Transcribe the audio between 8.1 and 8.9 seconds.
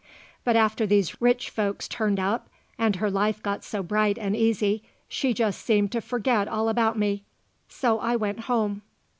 went home.